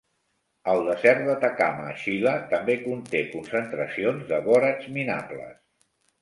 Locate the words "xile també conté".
2.03-3.21